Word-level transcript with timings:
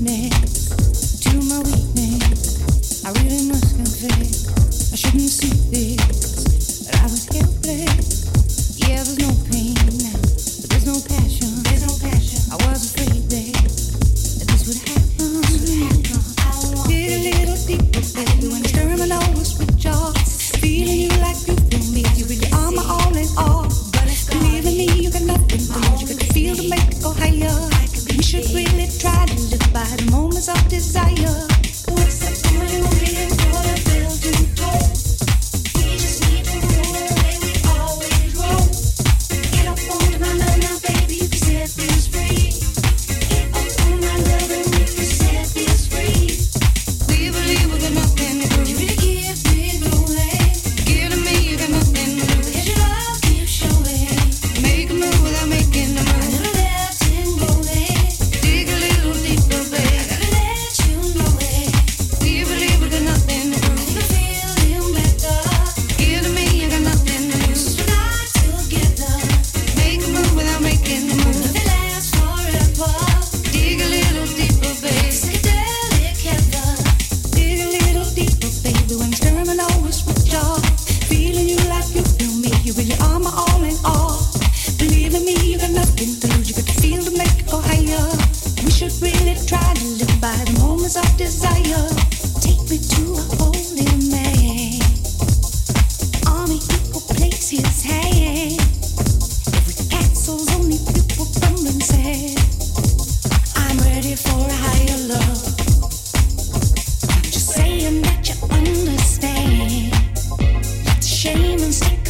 weakness, 0.00 1.18
to 1.20 1.36
my 1.48 1.58
weakness, 1.58 3.04
I 3.04 3.10
really 3.10 3.48
must 3.48 3.74
confess. 3.74 4.47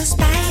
spice. 0.08 0.47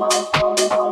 mouth, 0.00 0.30
from 0.30 0.56
the 0.56 0.66
mouth. 0.70 0.89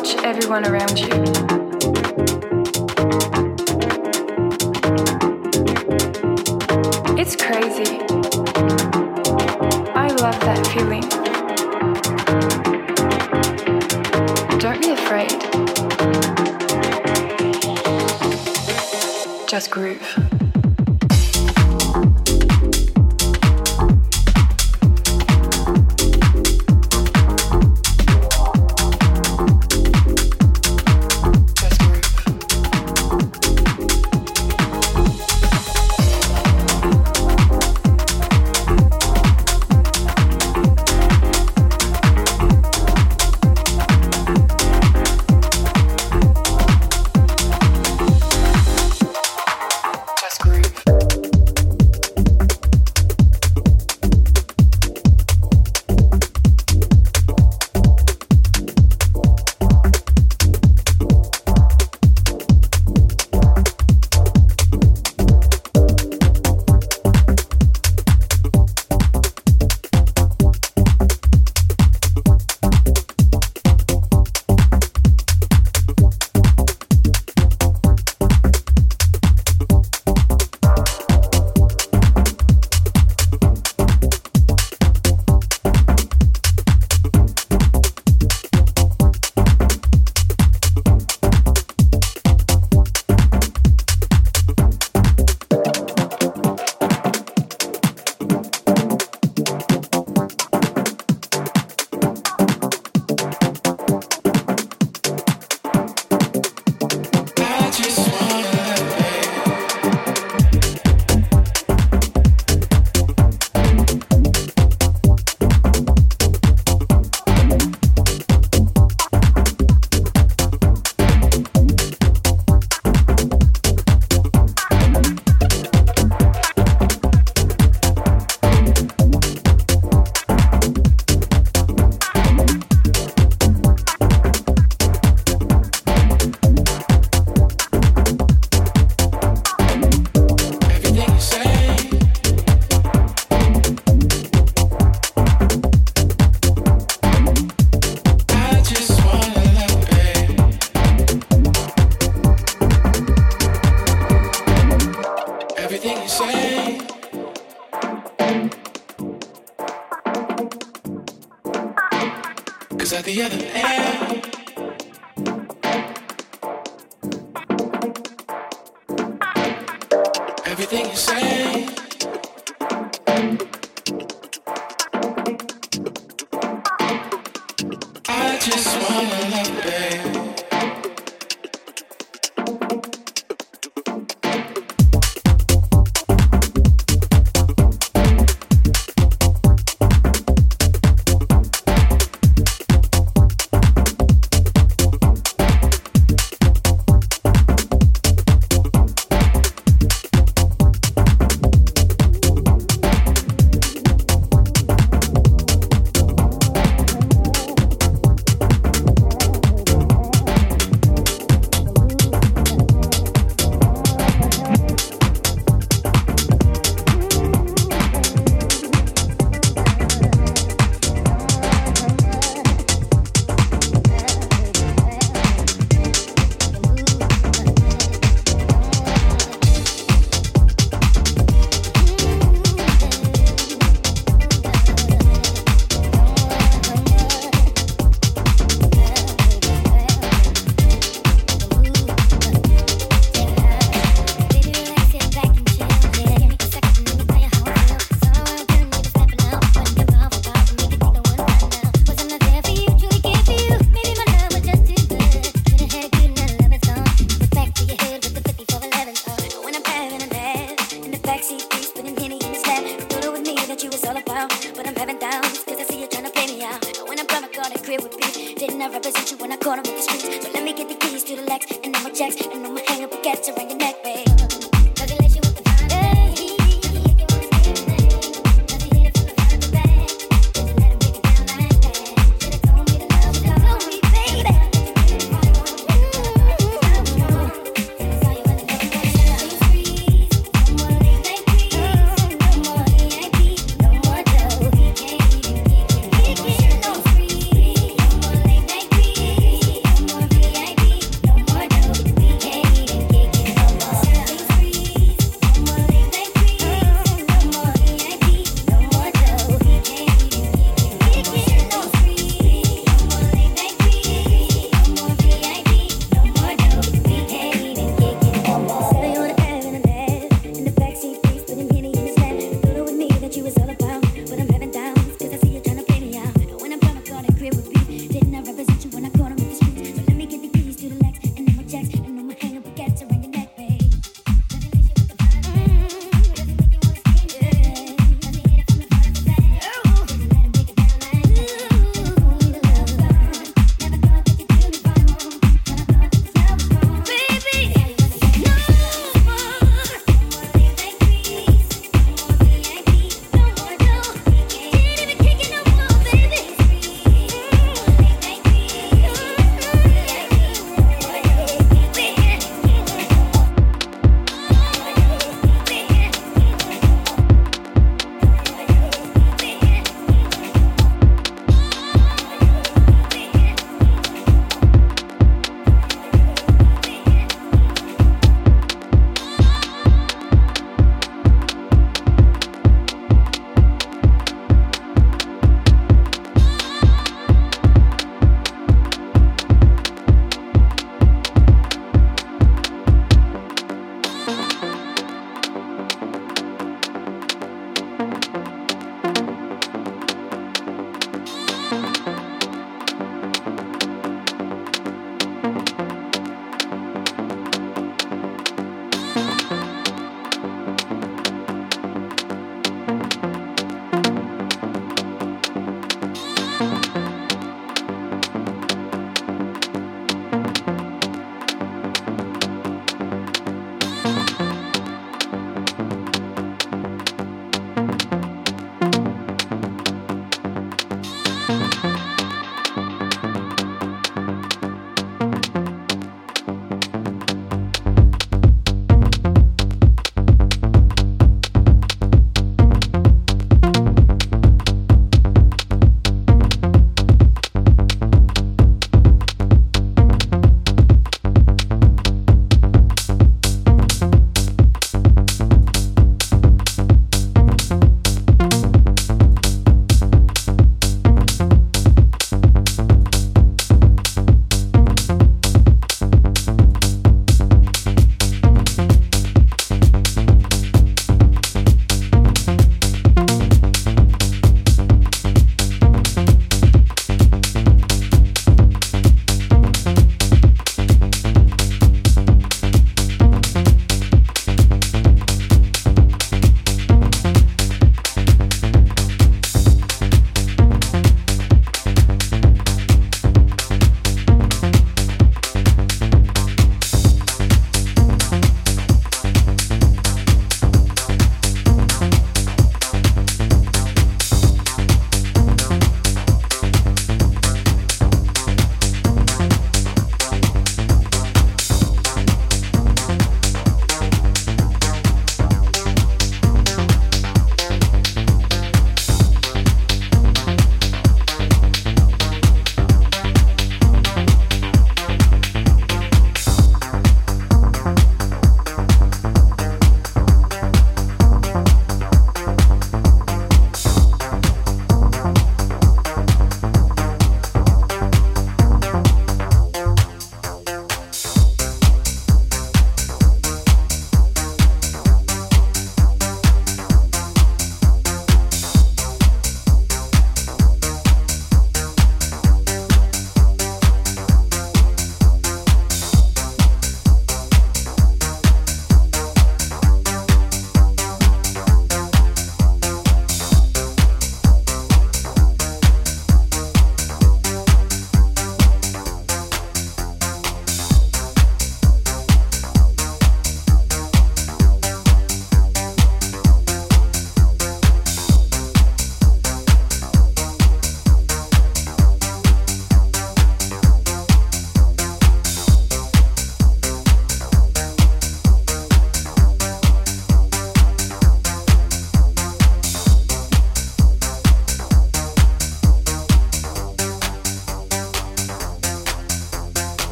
Watch 0.00 0.16
everyone 0.24 0.64
around 0.66 0.98
you. 0.98 1.59